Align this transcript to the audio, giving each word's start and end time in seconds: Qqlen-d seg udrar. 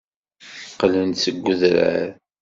Qqlen-d 0.71 1.17
seg 1.23 1.45
udrar. 1.51 2.07